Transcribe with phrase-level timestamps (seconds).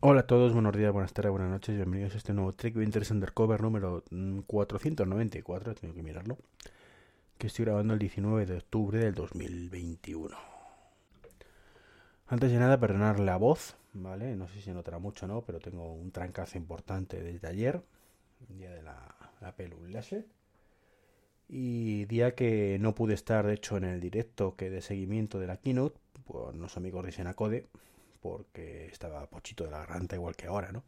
[0.00, 3.10] Hola a todos, buenos días, buenas tardes, buenas noches, bienvenidos a este nuevo Trick Winters
[3.10, 4.04] Undercover número
[4.46, 6.38] 494, tengo que mirarlo,
[7.36, 10.36] que estoy grabando el 19 de octubre del 2021.
[12.28, 14.36] Antes de nada, perdonar la voz, ¿vale?
[14.36, 17.82] No sé si notará mucho o no, pero tengo un trancazo importante desde ayer,
[18.50, 20.26] día de la, la Unleashed.
[21.48, 25.48] Y día que no pude estar, de hecho, en el directo que de seguimiento de
[25.48, 27.66] la keynote, por los amigos de Senacode,
[28.20, 30.82] porque estaba pochito de la garganta igual que ahora, ¿no?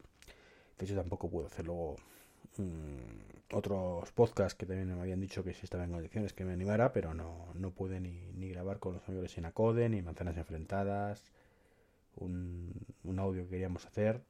[0.77, 1.95] De hecho, tampoco pude hacer luego
[2.57, 6.53] mm, otros podcasts que también me habían dicho que si estaba en condiciones que me
[6.53, 10.37] animara, pero no, no pude ni, ni grabar con los amigos de Senacode, ni Manzanas
[10.37, 11.31] Enfrentadas,
[12.15, 14.23] un, un audio que queríamos hacer.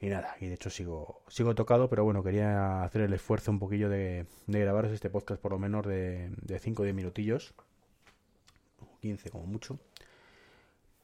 [0.00, 3.58] Y nada, y de hecho sigo, sigo tocado, pero bueno, quería hacer el esfuerzo un
[3.58, 7.54] poquillo de, de grabaros este podcast por lo menos de, de 5 o 10 minutillos,
[9.02, 9.78] 15 como mucho,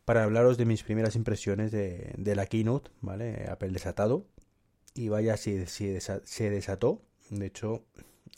[0.07, 3.47] para hablaros de mis primeras impresiones de, la keynote, ¿vale?
[3.51, 4.25] Apple desatado.
[4.95, 7.03] Y vaya si, se desató.
[7.29, 7.85] De hecho,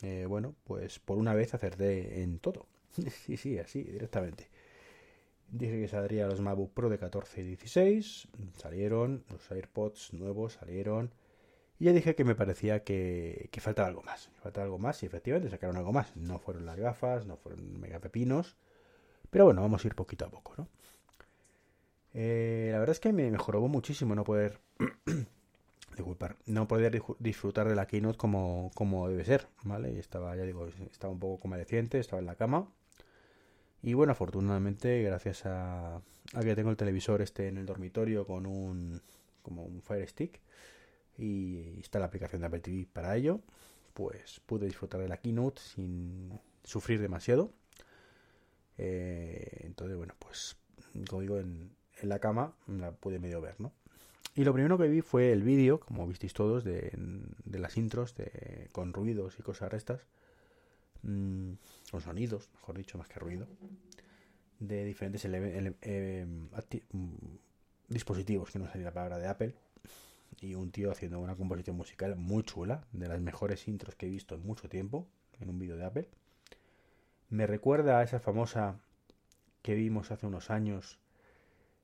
[0.02, 2.66] eh, bueno, pues por una vez acerté en todo.
[3.26, 4.48] sí, sí, así, directamente.
[5.50, 8.28] Dije que saldría los MacBook Pro de 14 y 16.
[8.56, 11.12] Salieron los AirPods nuevos, salieron.
[11.78, 14.28] Y ya dije que me parecía que, que faltaba algo más.
[14.28, 16.16] Que faltaba algo más y efectivamente sacaron algo más.
[16.16, 18.56] No fueron las gafas, no fueron mega pepinos.
[19.28, 20.68] Pero bueno, vamos a ir poquito a poco, ¿no?
[22.20, 24.58] Eh, la verdad es que me mejoró muchísimo no poder.
[25.94, 29.92] disculpar, no poder disfrutar de la keynote como, como debe ser, ¿vale?
[29.92, 32.68] Y estaba, ya digo, estaba un poco convaleciente, estaba en la cama.
[33.82, 38.46] Y bueno, afortunadamente, gracias a, a, que tengo el televisor este en el dormitorio con
[38.46, 39.00] un
[39.42, 40.40] como un Fire Stick
[41.16, 43.40] y está la aplicación de Apple TV para ello,
[43.94, 47.52] pues pude disfrutar de la keynote sin sufrir demasiado.
[48.76, 50.56] Eh, entonces, bueno, pues
[51.08, 53.72] como digo, en, en, la cama la pude medio ver, ¿no?
[54.34, 56.92] Y lo primero que vi fue el vídeo, como visteis todos, de,
[57.44, 60.06] de las intros de, con ruidos y cosas restas
[61.02, 61.52] mmm,
[61.90, 63.46] con sonidos, mejor dicho, más que ruido,
[64.60, 66.26] de diferentes eh,
[67.88, 69.54] dispositivos, que no sería la palabra de Apple,
[70.40, 74.10] y un tío haciendo una composición musical muy chula, de las mejores intros que he
[74.10, 75.06] visto en mucho tiempo,
[75.40, 76.08] en un vídeo de Apple.
[77.30, 78.80] Me recuerda a esa famosa
[79.62, 80.98] que vimos hace unos años,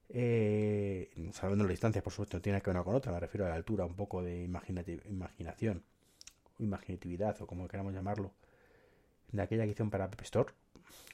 [0.09, 3.47] eh, sabiendo la distancia, por supuesto, no tiene que ver una con otra, me refiero
[3.47, 5.83] a la altura, un poco de imaginación,
[6.59, 8.33] imaginatividad, o como queramos llamarlo,
[9.33, 10.53] de aquella que hicieron para App Store.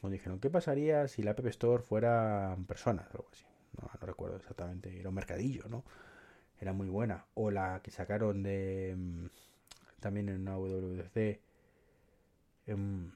[0.00, 3.06] Cuando dijeron, ¿qué pasaría si la App Store fuera personas?
[3.12, 3.44] Algo así.
[3.80, 4.98] No, no, recuerdo exactamente.
[4.98, 5.84] Era un mercadillo, ¿no?
[6.60, 7.26] Era muy buena.
[7.34, 8.94] O la que sacaron de.
[8.96, 9.26] Mm,
[10.00, 11.40] también en una WWDC.
[12.66, 13.12] Em,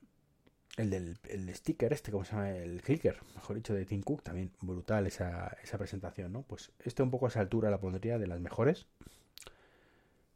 [0.76, 2.50] el del el sticker este, ¿cómo se llama?
[2.50, 4.22] El clicker, mejor dicho, de Tim Cook.
[4.22, 6.42] También brutal esa, esa presentación, ¿no?
[6.42, 8.86] Pues este un poco a esa altura la pondría de las mejores.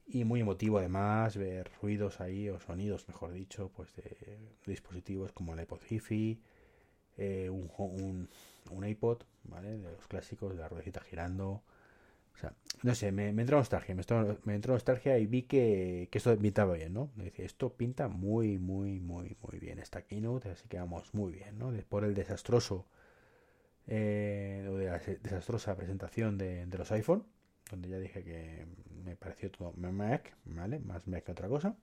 [0.06, 5.52] Y muy emotivo además ver ruidos ahí, o sonidos, mejor dicho, pues de, dispositivos como
[5.52, 6.40] el iPod Hi-Fi,
[7.18, 8.28] eh, un, un,
[8.70, 9.76] un, iPod, ¿vale?
[9.76, 11.62] De los clásicos, de la ruedecita girando.
[12.38, 12.52] O sea,
[12.84, 13.96] no sé, me, me entró nostalgia,
[14.44, 17.10] me, entró nostalgia y vi que, que esto pintaba bien, ¿no?
[17.36, 21.72] Esto pinta muy, muy, muy, muy bien esta keynote, así que vamos muy bien, ¿no?
[21.88, 22.86] Por el desastroso,
[23.88, 27.24] eh, o de la desastrosa presentación de, de los iPhone,
[27.70, 28.66] donde ya dije que
[29.04, 30.78] me pareció todo Mac, ¿vale?
[30.78, 31.74] Más Mac que otra cosa.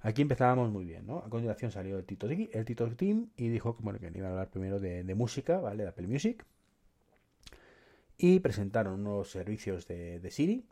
[0.00, 1.18] Aquí empezábamos muy bien, ¿no?
[1.18, 4.50] A continuación salió el Tito, el Tito Team y dijo bueno, que iba a hablar
[4.50, 5.82] primero de, de, música, ¿vale?
[5.82, 6.44] De Apple Music.
[8.16, 10.64] Y presentaron unos servicios de, Siri,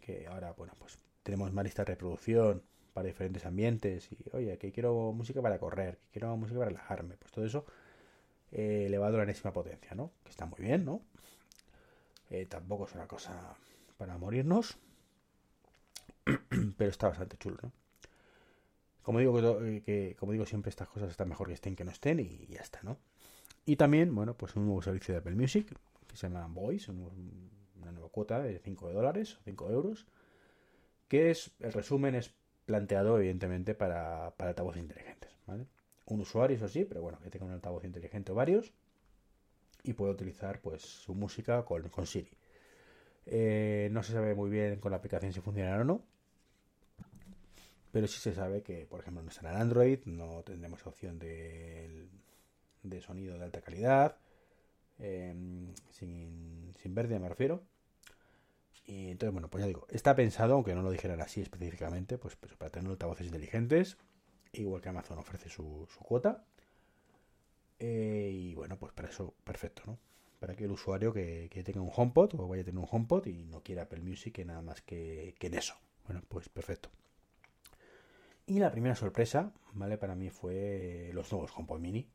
[0.00, 2.62] que ahora, bueno, pues tenemos más lista de reproducción
[2.92, 7.16] para diferentes ambientes y, oye, que quiero música para correr, que quiero música para relajarme,
[7.16, 7.64] pues todo eso
[8.50, 10.12] eh, elevado a la enésima potencia, ¿no?
[10.22, 11.00] Que está muy bien, ¿no?
[12.28, 13.56] Eh, tampoco es una cosa
[13.96, 14.76] para morirnos.
[16.76, 17.72] Pero está bastante chulo, ¿no?
[19.02, 21.90] Como digo, que, que, como digo siempre, estas cosas están mejor que estén que no
[21.90, 22.98] estén y ya está, ¿no?
[23.64, 25.74] Y también, bueno, pues un nuevo servicio de Apple Music
[26.12, 27.50] que se llama Voice, un,
[27.80, 30.06] una nueva cuota de 5 dólares o 5 euros,
[31.08, 35.30] que es, el resumen es planteado evidentemente para, para altavoces inteligentes.
[36.06, 38.72] Un usuario, eso sí, pero bueno, que tenga un altavoz inteligente o varios
[39.82, 42.30] y puede utilizar pues su música con, con Siri.
[43.26, 46.02] Eh, no se sabe muy bien con la aplicación si funcionará o no.
[47.90, 52.06] Pero sí se sabe que, por ejemplo, no estará en Android, no tendremos opción de,
[52.82, 54.16] de sonido de alta calidad,
[55.02, 57.64] em, sin, verde me refiero.
[58.84, 62.36] Y entonces, bueno, pues ya digo, está pensado, aunque no lo dijeran así específicamente, pues,
[62.36, 63.96] pues para tener altavoces inteligentes,
[64.52, 66.44] igual que Amazon ofrece su, cuota.
[67.78, 69.98] Eh, y bueno, pues para eso, perfecto, ¿no?
[70.38, 73.44] Para que el usuario que, tenga un HomePod o vaya a tener un HomePod y
[73.44, 75.74] no quiera Apple Music que nada más que, en eso.
[76.06, 76.90] Bueno, pues perfecto.
[78.46, 79.98] Y la primera sorpresa, ¿vale?
[79.98, 82.08] Para mí fue los nuevos HomePod Mini,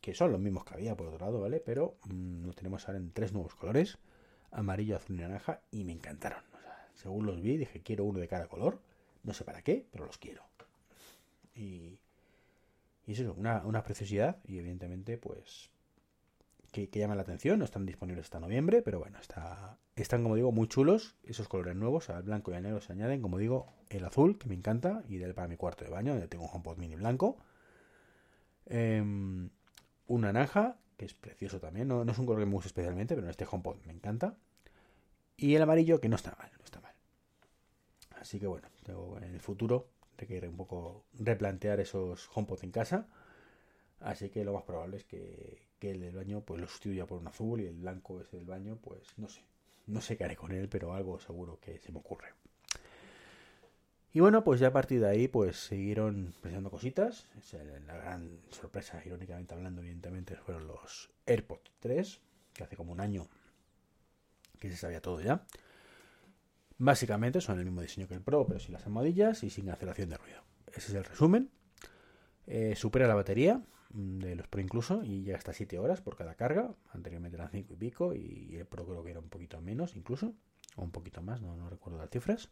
[0.00, 1.60] que son los mismos que había por otro lado, ¿vale?
[1.60, 3.98] Pero mm, lo tenemos ahora en tres nuevos colores,
[4.50, 6.42] amarillo, azul y naranja, y me encantaron.
[6.94, 8.80] según los vi, dije, quiero uno de cada color.
[9.22, 10.42] No sé para qué, pero los quiero.
[11.54, 11.98] Y,
[13.06, 15.70] y eso, una, una preciosidad y evidentemente pues
[16.70, 17.58] que, llama la atención.
[17.58, 21.76] No están disponibles hasta noviembre, pero bueno, está, están como digo muy chulos esos colores
[21.76, 22.10] nuevos.
[22.10, 25.18] Al blanco y al negro se añaden, como digo, el azul, que me encanta, y
[25.18, 27.38] del para mi cuarto de baño, donde tengo un HomePod mini blanco.
[28.66, 29.50] Em,
[30.10, 31.88] un naranja, que es precioso también.
[31.88, 34.36] No, es un color que me gusta especialmente, pero en este HomePod me encanta.
[35.36, 36.94] Y el amarillo, que no está mal, no está mal.
[38.20, 38.68] Así que bueno,
[39.22, 39.88] en el futuro
[40.26, 43.06] que un poco replantear esos HomePod en casa.
[44.00, 47.28] Así que lo más probable es que, el del baño pues lo sustituya por un
[47.28, 49.42] azul y el blanco ese del baño, pues no sé.
[49.86, 52.28] No sé qué haré con él, pero algo seguro que se me ocurre.
[54.12, 57.26] Y bueno, pues ya a partir de ahí, pues siguieron presentando cositas.
[57.86, 62.20] La gran sorpresa, irónicamente hablando, evidentemente, fueron los AirPods 3,
[62.52, 63.28] que hace como un año
[64.58, 65.44] que se sabía todo ya.
[66.78, 70.10] Básicamente son el mismo diseño que el Pro, pero sin las almohadillas y sin aceleración
[70.10, 70.42] de ruido.
[70.68, 71.50] Ese es el resumen.
[72.46, 76.16] Eh, supera la batería mm, de los Pro incluso y ya hasta 7 horas por
[76.16, 76.74] cada carga.
[76.92, 80.34] Anteriormente eran 5 y pico y el Pro creo que era un poquito menos incluso.
[80.76, 82.50] O un poquito más, no, recuerdo las cifras.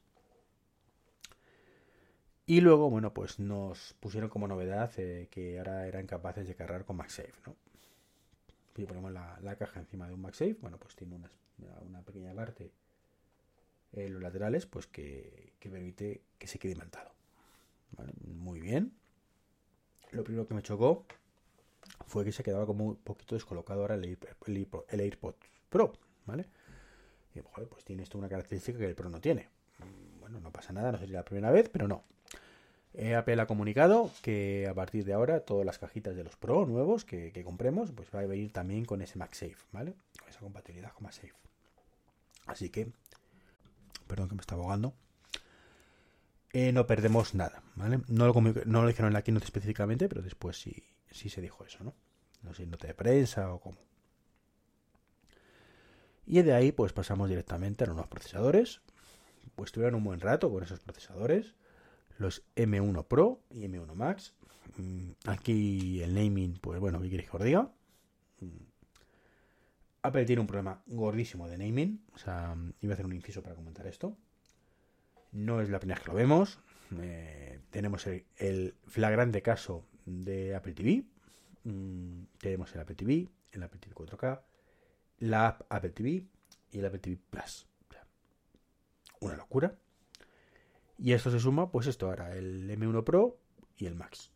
[2.49, 6.87] Y luego, bueno, pues nos pusieron como novedad eh, que ahora eran capaces de cargar
[6.87, 7.55] con MagSafe, ¿no?
[8.75, 11.29] Si ponemos la, caja encima de un MagSafe, bueno, pues tiene una,
[11.87, 12.73] una pequeña parte
[13.93, 17.11] en los laterales, pues que, permite que se quede imantado.
[18.25, 18.95] Muy bien.
[20.11, 21.05] Lo primero que me chocó
[22.07, 24.19] fue que se quedaba como un poquito descolocado ahora el,
[24.89, 25.35] AirPod
[25.69, 25.93] Pro,
[26.25, 26.47] ¿vale?
[27.35, 29.51] Y pues tiene esto una característica que el Pro no tiene.
[30.19, 32.05] Bueno, no pasa nada, no sería la primera vez, pero no.
[32.99, 37.05] Apple ha comunicado que a partir de ahora todas las cajitas de los Pro nuevos
[37.05, 39.95] que, compremos, pues va a venir también con ese MagSafe, ¿vale?
[40.19, 41.35] Con esa compatibilidad con MagSafe.
[42.47, 42.89] Así que
[44.09, 44.95] perdón que me está ahogando,
[46.53, 48.01] eh, no perdemos nada, ¿vale?
[48.09, 48.35] No lo,
[48.65, 51.95] no dijeron en la keynote específicamente, pero después sí, sí se dijo eso, ¿no?
[52.43, 53.79] No sé, nota de prensa o cómo.
[56.27, 58.81] Y de ahí pues pasamos directamente a los nuevos procesadores.
[59.55, 61.55] Pues tuvieron un buen rato con esos procesadores.
[62.19, 64.35] Los M1 Pro y M1 Max.
[64.77, 67.73] Mm, aquí el naming, pues bueno, ¿qué queréis que os diga?
[68.41, 68.69] Mm,
[70.03, 72.05] Apple tiene un problema gordísimo de naming.
[72.15, 74.17] O sea, iba a hacer un inciso para comentar esto.
[75.33, 76.59] No es la primera vez que lo vemos.
[77.01, 81.05] Eh, tenemos el, flagrante caso de Apple TV.
[81.65, 84.41] Mm, tenemos el Apple TV, el Apple TV 4K,
[85.19, 86.25] la app Apple TV
[86.73, 87.67] y el Apple TV Plus.
[89.21, 89.75] una locura.
[90.99, 93.39] Y esto se suma, pues esto ahora, el M1 Pro
[93.77, 94.33] y el Max.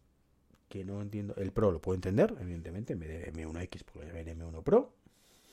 [0.69, 1.35] Que no entiendo.
[1.37, 4.95] El Pro lo puedo entender, evidentemente, en vez de M1X, porque el M1 Pro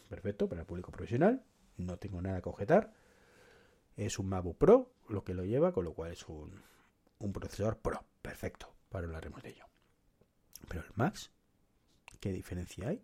[0.10, 1.46] perfecto para el público profesional,
[1.78, 2.92] no tengo nada que objetar.
[3.96, 6.62] Es un MacBook Pro lo que lo lleva, con lo cual es un,
[7.32, 9.66] procesador Pro, perfecto, para hablaremos de ello.
[10.68, 11.32] Pero el Max,
[12.20, 13.02] ¿qué diferencia hay?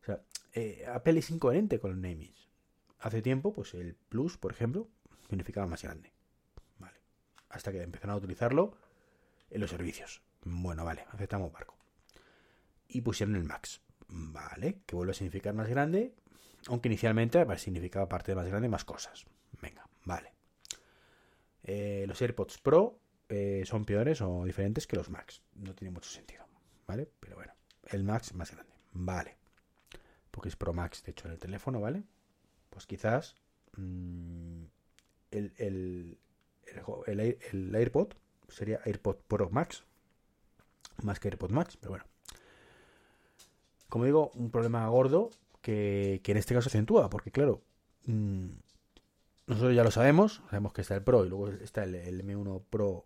[0.00, 0.22] O sea,
[0.54, 2.48] eh, Apple es incoherente con los namings.
[2.98, 4.88] Hace tiempo, pues el Plus, por ejemplo,
[5.28, 6.12] significaba más grande.
[7.52, 8.76] Hasta que empezaron a utilizarlo
[9.50, 10.22] en los servicios.
[10.42, 11.76] Bueno, vale, aceptamos barco.
[12.88, 13.80] Y pusieron el Max.
[14.08, 16.14] Vale, que vuelve a significar más grande,
[16.66, 19.24] aunque inicialmente significaba parte de más grande más cosas.
[19.60, 20.34] Venga, vale.
[21.62, 25.42] Eh, los AirPods Pro eh, son peores o diferentes que los Max.
[25.54, 26.44] No tiene mucho sentido,
[26.86, 27.08] ¿vale?
[27.20, 27.54] Pero bueno,
[27.84, 29.36] el Max más grande, vale.
[30.30, 32.04] Porque es Pro Max, de hecho, en el teléfono, ¿vale?
[32.70, 33.36] Pues quizás
[33.76, 34.64] mm,
[35.30, 36.18] el, el,
[37.06, 38.12] el, el AirPod
[38.48, 39.84] sería AirPod Pro Max,
[41.02, 42.04] más que AirPod Max, pero bueno
[43.92, 45.28] como digo, un problema gordo
[45.60, 47.60] que, en este caso se acentúa, porque claro,
[48.06, 48.46] mm,
[49.48, 51.94] nosotros ya lo sabemos, sabemos que está el Pro y luego está el,
[52.26, 53.04] M1 Pro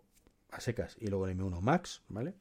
[0.49, 2.35] a secas y luego el M1 Max, ¿vale?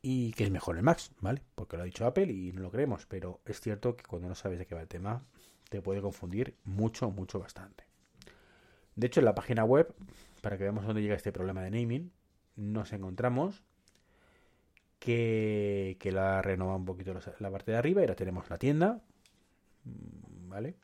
[0.00, 1.42] y que es mejor el Max, ¿vale?
[1.54, 4.34] Porque lo ha dicho Apple y no lo creemos, pero es cierto que cuando no
[4.34, 5.22] sabes de qué va el tema,
[5.68, 7.84] te puede confundir mucho, mucho, bastante.
[9.00, 9.94] De hecho, en la página web,
[10.42, 12.12] para que veamos dónde llega este problema de naming,
[12.56, 13.62] nos encontramos
[14.98, 19.00] que, que la renova un poquito la parte de arriba y ahora tenemos la tienda,
[19.84, 20.76] ¿vale?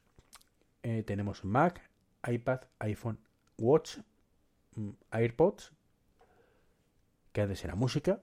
[0.83, 1.91] Eh, tenemos Mac,
[2.27, 3.19] iPad, iPhone,
[3.59, 3.99] Watch,
[4.77, 5.73] mm, AirPods,
[7.33, 8.23] que antes era música,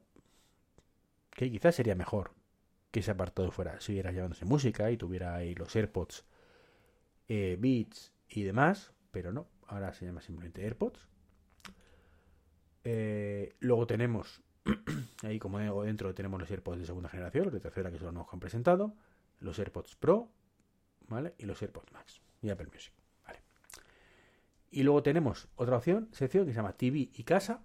[1.30, 2.32] que quizás sería mejor
[2.90, 6.26] que ese apartado fuera, siguiera llevándose música y tuviera ahí los AirPods,
[7.28, 11.08] eh, Beats y demás, pero no, ahora se llama simplemente AirPods.
[12.84, 14.42] Eh, luego tenemos,
[15.24, 18.28] ahí como dentro tenemos los AirPods de segunda generación, los de tercera que son los
[18.28, 18.96] que han presentado,
[19.40, 20.30] los AirPods Pro,
[21.08, 21.34] ¿vale?
[21.38, 22.94] Y los AirPods Max y Apple Music,
[23.26, 23.40] ¿vale?
[24.72, 27.64] Y luego tenemos otra opción, sección que se llama TV y casa,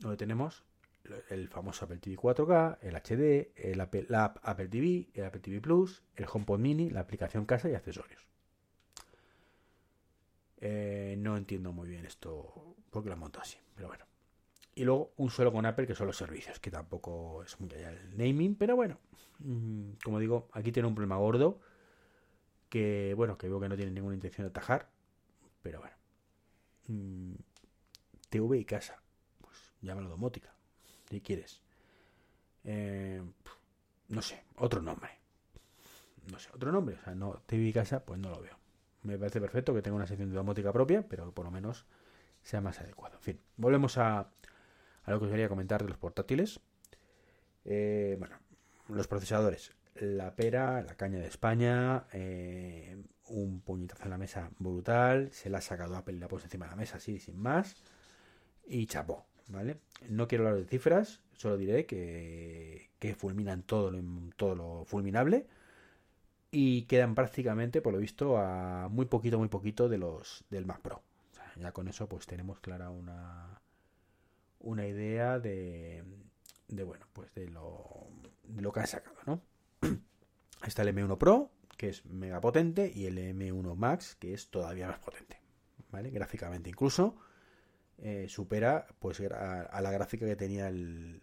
[0.00, 0.64] donde tenemos
[1.28, 5.60] el famoso Apple TV 4K, el HD, el Apple, la Apple TV, el Apple TV
[5.60, 8.26] Plus, el HomePod Mini, la aplicación casa y accesorios.
[10.66, 14.06] Eh, no entiendo muy bien esto porque lo monto así, pero bueno.
[14.74, 17.90] Y luego un solo con Apple que son los servicios, que tampoco es muy allá
[17.90, 18.98] el naming, pero bueno,
[19.40, 21.60] mm, como digo, aquí tiene un problema gordo
[22.70, 24.88] que bueno, que veo que no tiene ninguna intención de atajar,
[25.62, 25.96] pero bueno.
[26.88, 27.34] Mm,
[28.30, 29.02] TV y casa,
[29.42, 30.54] pues llámalo domótica
[31.10, 31.60] si quieres.
[32.64, 33.22] Eh,
[34.08, 35.10] no sé, otro nombre.
[36.32, 36.96] No sé, otro nombre.
[36.96, 38.63] O sea, no TV casa, pues no lo veo.
[39.04, 41.84] Me parece perfecto que tenga una sección de domótica propia, pero por lo menos
[42.42, 43.16] sea más adecuado.
[43.16, 46.60] En fin, volvemos a, a lo que os quería comentar de los portátiles.
[47.66, 48.36] Eh, bueno,
[48.88, 49.72] los procesadores.
[49.94, 52.96] La pera, la caña de España, eh,
[53.28, 55.30] un puñetazo en la mesa brutal.
[55.32, 57.38] Se la ha sacado Apple y la ha puesto encima de la mesa así, sin
[57.38, 57.76] más.
[58.66, 59.26] Y chapó.
[59.48, 59.80] ¿vale?
[60.08, 64.02] No quiero hablar de cifras, solo diré que, fulminan todo lo,
[64.36, 65.46] todo lo fulminable
[66.54, 70.80] y quedan prácticamente, por lo visto, a muy poquito, muy poquito de los del Mac
[70.80, 71.02] Pro.
[71.56, 73.60] ya con eso pues tenemos clara una,
[74.60, 76.04] una idea de,
[76.68, 78.06] de bueno, pues de lo,
[78.44, 79.42] de lo que han sacado, ¿no?
[80.64, 84.86] Está el M1 Pro, que es mega potente, y el M1 Max, que es todavía
[84.86, 85.40] más potente,
[85.90, 86.10] ¿vale?
[86.10, 87.16] Gráficamente incluso.
[87.98, 91.20] Eh, supera pues a, la gráfica que tenía el,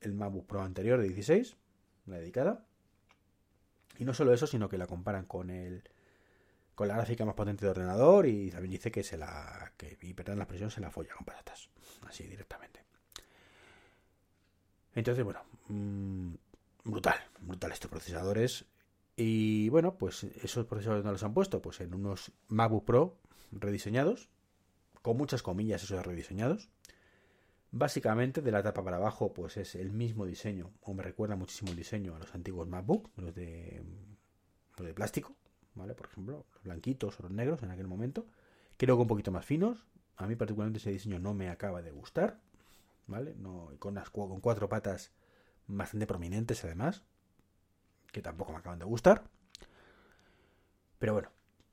[0.00, 1.56] el MacBook Pro anterior de 16,
[2.06, 2.65] la dedicada.
[3.98, 5.82] Y no solo eso, sino que la comparan con el
[6.74, 10.12] con la gráfica más potente de ordenador y también dice que se la que y
[10.12, 11.70] perdón la expresión se la folla con patatas,
[12.06, 12.84] así directamente.
[14.94, 16.34] Entonces, bueno, mm,
[16.84, 18.66] brutal, brutal estos procesadores
[19.16, 23.18] y bueno, pues esos procesadores no los han puesto pues en unos MacBook Pro
[23.52, 24.28] rediseñados
[25.00, 26.68] con muchas comillas esos rediseñados.
[27.72, 31.70] Básicamente de la tapa para abajo pues es el mismo diseño, o me recuerda muchísimo
[31.70, 33.82] el diseño a los antiguos MacBook, los de,
[34.76, 35.34] los de plástico,
[35.74, 35.94] ¿vale?
[35.94, 38.26] Por ejemplo, los blanquitos o los negros en aquel momento.
[38.76, 39.86] Creo que un poquito más finos.
[40.16, 42.40] A mí particularmente ese diseño no me acaba de gustar,
[43.06, 43.34] ¿vale?
[43.36, 45.12] No, con, con cuatro patas
[45.66, 47.02] bastante prominentes además,
[48.12, 49.24] que tampoco me acaban de gustar.
[50.98, 51.30] Pero bueno,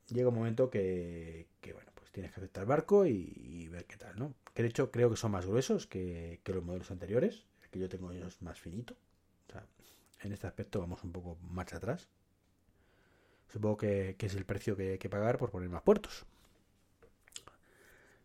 [0.10, 4.36] llega un momento que, que bueno, tienes que aceptar barco y, ver qué tal, ¿no?
[4.54, 7.48] Que de hecho creo que son más gruesos que, los modelos anteriores.
[7.64, 8.96] El que yo tengo ellos más finito.
[10.22, 12.08] En este aspecto vamos un poco marcha atrás.
[13.52, 16.26] Supongo que, es el precio que hay que pagar por poner más puertos.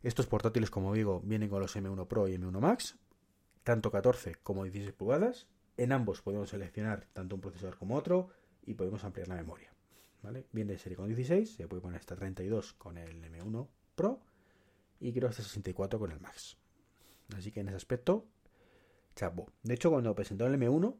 [0.02, 2.96] Estos portátiles, como digo, vienen con los M1 Pro y M1 Max,
[3.64, 5.48] tanto 14 como 16 pulgadas.
[5.76, 8.28] En ambos podemos seleccionar tanto un procesador como otro
[8.64, 9.72] y podemos ampliar la memoria.
[10.52, 13.66] Viene de serie con 16, se puede poner hasta 32 con el M1
[13.98, 14.20] Pro
[15.00, 16.56] y quiero hasta 64 con el Max.
[17.36, 18.26] Así que en ese aspecto,
[19.14, 19.50] chapo.
[19.62, 20.96] De hecho, cuando presentó el M1,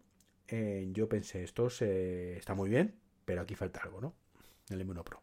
[0.48, 4.14] eh, yo pensé, esto se, está muy bien, pero aquí falta algo, ¿no?
[4.68, 5.22] El M1 Pro.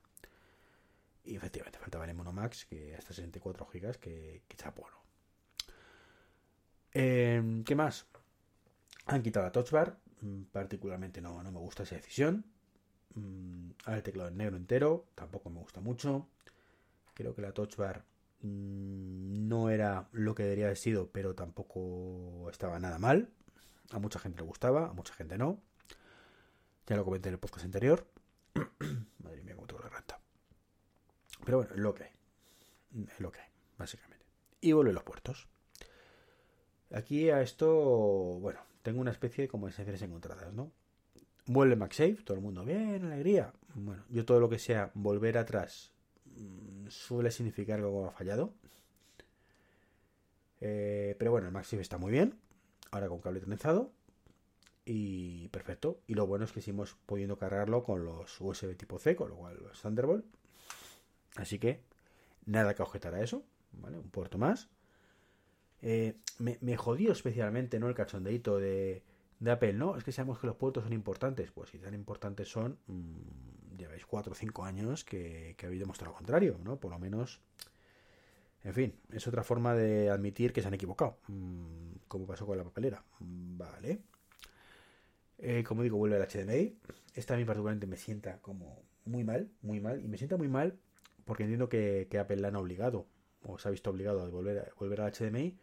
[1.24, 4.98] Y efectivamente faltaba el M1 Max, que hasta 64 GB, que, que chapo, ¿no?
[6.94, 8.08] Eh, ¿Qué más?
[9.08, 10.00] Han quitado la Touch Bar.
[10.22, 12.46] Mm, particularmente no, no me gusta esa decisión.
[13.16, 16.28] Mm, el teclado en negro entero, tampoco me gusta mucho.
[17.16, 18.06] Creo que la touch bar
[18.42, 23.30] mm, no era lo que debería haber sido, pero tampoco estaba nada mal.
[23.92, 25.62] A mucha gente le gustaba, a mucha gente no.
[26.88, 28.06] Ya lo comenté en el podcast anterior.
[29.24, 30.20] Madre mía, cómo tengo la renta.
[31.46, 32.12] Pero bueno, es lo que hay.
[33.08, 34.26] Es lo que hay, básicamente.
[34.60, 35.48] Y vuelven los puertos.
[36.92, 37.68] Aquí a esto,
[38.42, 40.72] bueno, tengo una especie de como de sensaciones encontradas, ¿no?
[41.46, 43.54] Vuelve MagSafe, todo el mundo, bien, alegría.
[43.74, 45.95] Bueno, yo todo lo que sea volver atrás
[46.90, 48.54] suele significar que algo ha fallado.
[50.62, 52.40] Eh, pero bueno, el MagSafe está muy bien.
[52.92, 53.92] Ahora con cable trenzado.
[54.86, 56.02] Y perfecto.
[56.08, 59.36] Y lo bueno es que seguimos pudiendo cargarlo con los USB tipo C, con lo
[59.36, 60.26] cual los Thunderbolt.
[61.36, 61.82] Así que
[62.46, 63.44] nada que objetar a eso.
[63.74, 63.98] ¿Vale?
[63.98, 64.70] Un puerto más.
[65.82, 67.90] Eh, me, me, jodió especialmente, ¿no?
[67.90, 69.04] El cachondeito de,
[69.40, 69.98] de, Apple, ¿no?
[69.98, 71.52] Es que sabemos que los puertos son importantes.
[71.52, 73.18] Pues si tan importantes son, mmm,
[73.78, 76.80] lleváis 4 o 5 años que, que habéis demostrado lo contrario, ¿no?
[76.80, 77.42] Por lo menos.
[78.64, 81.18] En fin, es otra forma de admitir que se han equivocado.
[81.28, 83.04] Mmm, como pasó con la papelera.
[83.20, 84.02] Vale.
[85.38, 86.78] Eh, como digo, vuelve el HDMI.
[87.14, 90.04] Esta a mí particularmente me sienta como muy mal, muy mal.
[90.04, 90.80] Y me sienta muy mal
[91.26, 93.08] porque entiendo que, que Apple la han obligado,
[93.44, 95.58] o se ha visto obligado a volver, a volver al HDMI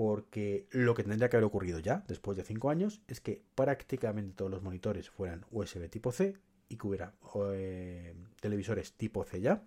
[0.00, 4.32] porque lo que tendría que haber ocurrido ya, después de 5 años, es que prácticamente
[4.34, 6.38] todos los monitores fueran USB tipo C
[6.70, 7.12] y que hubiera
[7.52, 9.62] eh, televisores tipo C ya.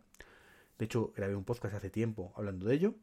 [0.79, 2.95] De hecho, grabé un podcast hace tiempo hablando de ello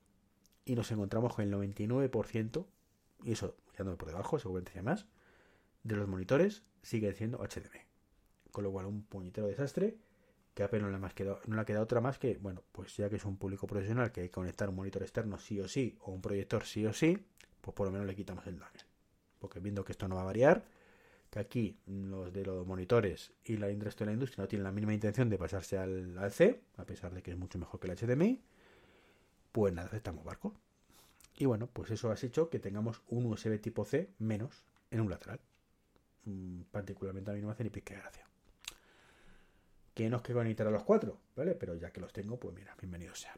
[0.64, 2.66] y nos encontramos con el 99%,
[3.24, 5.06] y eso quedándome por debajo, seguramente sea más,
[5.84, 7.80] de los monitores sigue siendo HDMI.
[8.50, 9.98] Con lo cual, un puñetero desastre
[10.54, 13.16] que Apple no le, más quedado, no ha otra más que, bueno, pues ya que
[13.16, 16.10] es un público profesional que hay que conectar un monitor externo sí o sí, o
[16.10, 17.24] un proyector sí o sí,
[17.60, 18.84] pues por lo menos le quitamos el dongle.
[19.38, 20.64] Porque viendo que esto no va a variar,
[21.30, 24.72] que aquí los de los monitores y la industria de la industria no tienen la
[24.72, 27.88] mínima intención de pasarse al, al C, a pesar de que es mucho mejor que
[27.88, 28.42] el HDMI,
[29.52, 30.54] pues nada, aceptamos barco.
[31.36, 35.10] Y bueno, pues eso ha hecho que tengamos un USB tipo C menos en un
[35.10, 35.40] lateral.
[36.24, 38.30] Mm, particularmente a mí no me hace ni pique gracia
[40.00, 41.54] que no es que conectar a los cuatro, ¿vale?
[41.54, 43.36] Pero ya que los tengo, pues mira, bienvenidos sean.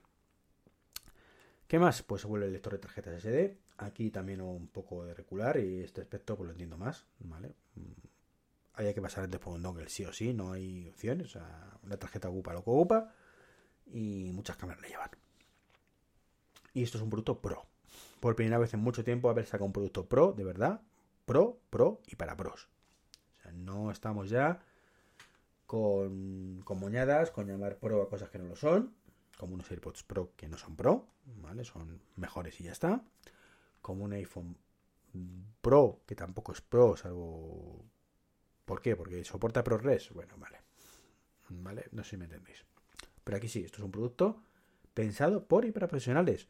[1.72, 2.02] ¿Qué más?
[2.02, 3.56] Pues se vuelve el lector de tarjetas SD.
[3.78, 7.54] Aquí también un poco de recular y este aspecto pues lo entiendo más, ¿vale?
[8.74, 11.28] Hay que pasar antes por un dongle sí o sí, no hay opciones.
[11.28, 13.14] O sea, la tarjeta ocupa lo que ocupa
[13.86, 15.08] y muchas cámaras le llevan.
[16.74, 17.64] Y esto es un producto pro.
[18.20, 20.82] Por primera vez en mucho tiempo haber sacado un producto pro, de verdad,
[21.24, 22.68] pro, pro y para pros.
[23.38, 24.60] O sea, no estamos ya
[25.64, 28.94] con, con moñadas, con llamar pro a cosas que no lo son,
[29.36, 31.64] como unos AirPods Pro que no son pro, ¿vale?
[31.64, 33.04] Son mejores y ya está.
[33.80, 34.56] Como un iPhone
[35.60, 37.84] Pro que tampoco es pro, salvo...
[38.64, 38.96] ¿Por qué?
[38.96, 40.10] Porque soporta ProRes.
[40.12, 40.58] Bueno, vale.
[41.48, 41.86] ¿Vale?
[41.92, 42.64] No sé si me entendéis.
[43.24, 44.42] Pero aquí sí, esto es un producto
[44.94, 46.48] pensado por y para profesionales.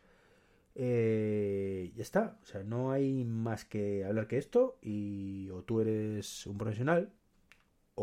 [0.75, 2.38] Eh, ya está.
[2.42, 4.79] O sea, no hay más que hablar que esto.
[4.83, 7.12] Y o tú eres un profesional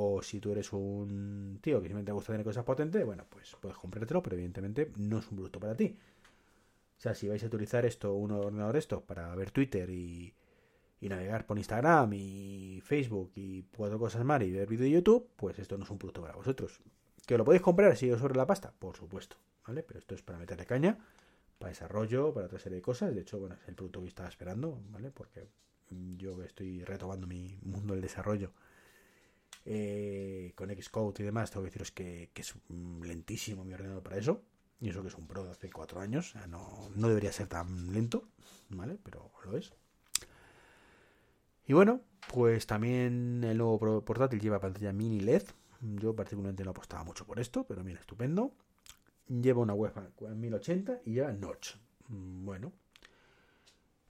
[0.02, 3.56] o si tú eres un tío que simplemente te gusta tener cosas potentes, bueno, pues
[3.60, 5.98] puedes comprártelo, pero evidentemente no es un producto para ti.
[6.98, 10.34] O sea, si vais a utilizar esto, un ordenador esto, para ver Twitter y,
[11.02, 15.30] y navegar por Instagram y Facebook y cuatro cosas más y ver vídeo de YouTube,
[15.36, 16.80] pues esto no es un producto para vosotros.
[17.26, 18.74] ¿Que lo podéis comprar si os sobre la pasta?
[18.80, 19.84] Por supuesto, ¿vale?
[19.84, 20.98] Pero esto es para meterle caña,
[21.58, 23.14] para desarrollo, para otra serie de cosas.
[23.14, 25.12] De hecho, bueno, es el producto que estaba esperando, ¿vale?
[25.12, 25.48] Porque
[26.18, 28.52] yo estoy retomando mi mundo del desarrollo
[29.66, 32.54] eh, con Xcode y demás, tengo que deciros que, es
[33.02, 34.42] lentísimo mi ordenador para eso.
[34.82, 37.92] Y eso que es un Pro de hace cuatro años, no, no debería ser tan
[37.92, 38.30] lento,
[38.70, 38.98] ¿vale?
[39.04, 39.74] Pero lo es.
[41.70, 42.02] Y bueno,
[42.34, 45.44] pues también el nuevo portátil lleva pantalla mini LED.
[45.82, 48.54] Yo particularmente no apostaba mucho por esto, pero mira, estupendo.
[49.28, 51.76] Lleva una webcam 1080 y lleva notch.
[52.08, 52.74] Bueno.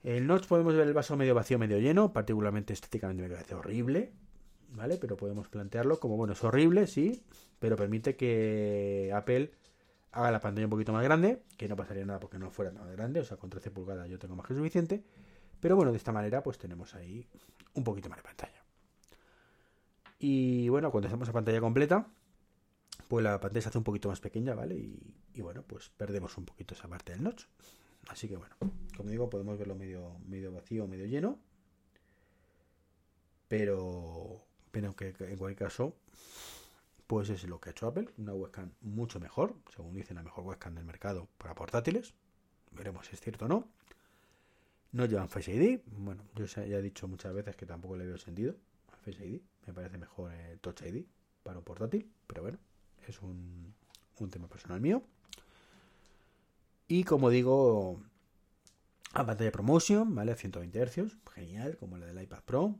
[0.02, 2.12] El notch podemos ver el vaso medio vacío, medio lleno.
[2.14, 4.14] Particularmente estéticamente me parece horrible.
[4.72, 4.96] ¿Vale?
[4.98, 7.22] Pero podemos plantearlo como, bueno, es horrible, sí,
[7.58, 9.52] pero permite que Apple
[10.12, 12.90] haga la pantalla un poquito más grande, que no pasaría nada porque no fuera nada
[12.92, 15.04] grande, o sea, con 13 pulgadas yo tengo más que suficiente,
[15.60, 17.28] pero bueno, de esta manera pues tenemos ahí
[17.74, 18.64] un poquito más de pantalla.
[20.18, 22.06] Y bueno, cuando estamos a pantalla completa,
[23.08, 24.74] pues la pantalla se hace un poquito más pequeña, ¿vale?
[24.76, 27.44] Y, y bueno, pues perdemos un poquito esa parte del notch.
[28.08, 28.54] Así que bueno,
[28.96, 31.38] como digo, podemos verlo medio, medio vacío, medio lleno.
[33.48, 35.94] Pero pero que en cualquier caso,
[37.06, 40.44] pues es lo que ha hecho Apple, una webcam mucho mejor, según dicen, la mejor
[40.44, 42.14] webcam del mercado para portátiles.
[42.72, 43.68] Veremos si es cierto o no.
[44.92, 45.80] No llevan Face ID.
[45.86, 48.54] Bueno, yo ya he dicho muchas veces que tampoco le veo sentido
[48.92, 49.40] a Face ID.
[49.66, 51.04] Me parece mejor el Touch ID
[51.42, 52.58] para un portátil, pero bueno,
[53.06, 53.74] es un,
[54.18, 55.02] un tema personal mío.
[56.86, 58.00] Y como digo,
[59.12, 60.32] a pantalla promotion, ¿vale?
[60.32, 62.78] A 120 Hz, genial, como la del iPad Pro.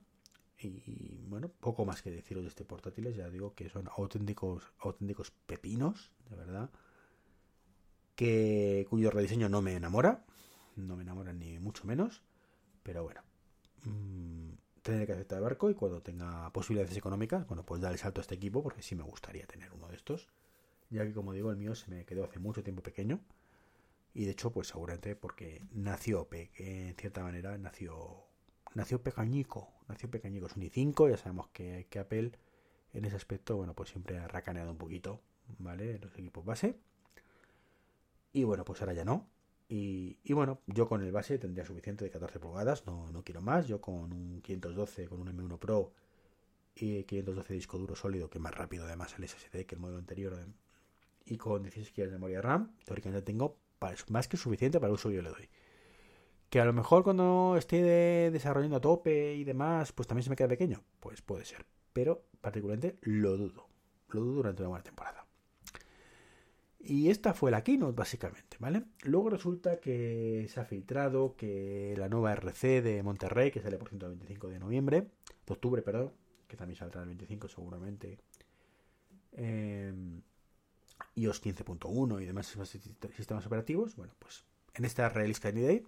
[0.63, 5.31] Y bueno, poco más que deciros de este portátiles, ya digo que son auténticos, auténticos
[5.31, 6.71] pepinos, de verdad.
[8.15, 10.27] Que, cuyo rediseño no me enamora,
[10.77, 12.23] no me enamora ni mucho menos,
[12.83, 13.23] pero bueno,
[13.85, 14.51] mmm,
[14.83, 18.21] tendré que aceptar el barco y cuando tenga posibilidades económicas, bueno, pues dar el salto
[18.21, 20.29] a este equipo porque sí me gustaría tener uno de estos,
[20.91, 23.21] ya que como digo, el mío se me quedó hace mucho tiempo pequeño
[24.13, 28.30] y de hecho, pues seguramente porque nació, en cierta manera, nació
[28.75, 32.33] nació pequeñico, nació pequeñico, es un i5, ya sabemos que, que Apple
[32.93, 35.21] en ese aspecto, bueno, pues siempre ha racaneado un poquito,
[35.59, 35.99] ¿vale?
[35.99, 36.77] Los equipos base.
[38.33, 39.29] Y bueno, pues ahora ya no.
[39.69, 43.41] Y, y, bueno, yo con el base tendría suficiente de 14 pulgadas, no, no quiero
[43.41, 43.69] más.
[43.69, 45.93] Yo con un 512, con un M1 Pro
[46.75, 50.37] y 512 disco duro sólido, que más rápido además el SSD que el modelo anterior,
[51.25, 53.59] y con 16 GB de memoria RAM, teóricamente tengo
[54.09, 55.49] más que suficiente para el uso que yo le doy.
[56.51, 60.37] Que a lo mejor cuando esté desarrollando a tope y demás, pues también se me
[60.37, 60.83] queda pequeño.
[60.99, 61.65] Pues puede ser.
[61.93, 63.69] Pero particularmente lo dudo.
[64.09, 65.27] Lo dudo durante una buena temporada.
[66.83, 68.85] Y esta fue la keynote, básicamente, ¿vale?
[69.03, 73.91] Luego resulta que se ha filtrado que la nueva RC de Monterrey, que sale por
[73.91, 75.01] 125 de noviembre,
[75.47, 76.13] de octubre, perdón,
[76.49, 78.19] que también saldrá el 25 seguramente,
[79.33, 79.93] eh,
[81.17, 82.47] iOS 15.1 y demás
[83.15, 85.85] sistemas operativos, bueno, pues en esta Release Candidate,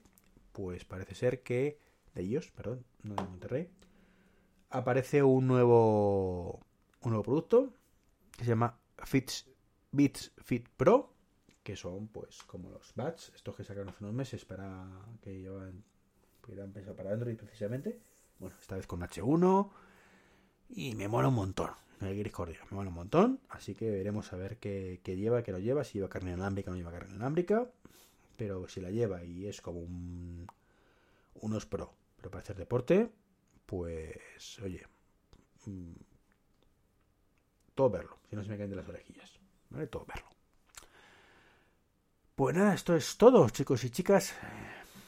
[0.53, 1.79] pues parece ser que,
[2.15, 3.71] de iOS, perdón, no de Monterrey,
[4.71, 6.61] aparece un nuevo,
[7.03, 7.75] un nuevo producto
[8.37, 9.49] que se llama Fits
[9.91, 11.13] Beats Fit Pro,
[11.63, 14.87] que son pues como los Bats, estos que sacaron hace unos meses para
[15.21, 15.85] que llevan
[16.51, 18.01] eran pensados para Android precisamente.
[18.39, 19.71] Bueno, esta vez con H1
[20.71, 21.71] y me mola un montón.
[22.01, 22.31] Me
[22.71, 26.09] mola un montón, así que veremos a ver qué, lleva, qué no lleva, si lleva
[26.09, 27.71] carne inalámbrica o no lleva carne inalámbrica.
[28.43, 30.49] Pero si la lleva y es como un,
[31.35, 33.09] unos Pro, pero para hacer deporte,
[33.65, 34.85] pues oye,
[35.65, 35.93] mm,
[37.77, 39.39] todo verlo, si no se me caen de las orejillas.
[39.71, 39.87] ¿vale?
[39.87, 40.29] Todo verlo.
[42.35, 44.35] Pues nada, esto es todo, chicos y chicas.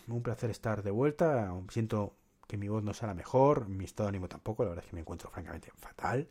[0.06, 1.52] Un placer estar de vuelta.
[1.70, 2.14] Siento
[2.46, 4.90] que mi voz no sea la mejor, mi estado de ánimo tampoco, la verdad es
[4.90, 6.28] que me encuentro francamente fatal.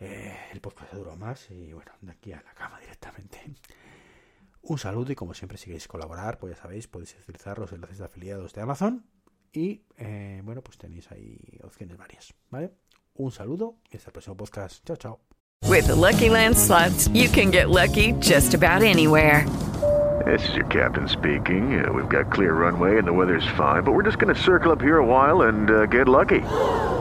[0.00, 3.38] Eh, el podcast duró más y bueno, de aquí a la cama directamente.
[4.66, 7.98] Un saludo y como siempre si queréis colaborar, pues ya sabéis, podéis utilizar los enlaces
[7.98, 9.04] de afiliados de Amazon
[9.52, 12.72] y eh, bueno, pues tenéis ahí opciones varias, ¿vale?
[13.14, 14.82] Un saludo y hasta el próximo podcast.
[14.86, 15.20] Chao, chao.
[15.68, 19.46] With the Lucky Land slots, you can get lucky just about anywhere.
[20.24, 21.84] This is your captain speaking.
[21.84, 24.72] Uh, we've got clear runway and the weather's fine, but we're just going to circle
[24.72, 26.40] up here a while and uh, get lucky.